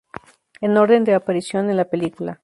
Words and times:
En 0.61 0.77
orden 0.77 1.03
de 1.03 1.13
aparición 1.13 1.69
en 1.69 1.77
la 1.77 1.85
película. 1.85 2.39